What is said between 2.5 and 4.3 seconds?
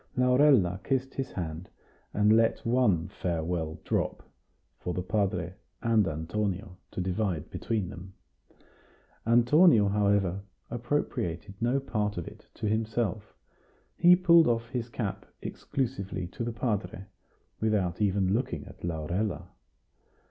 one farewell drop,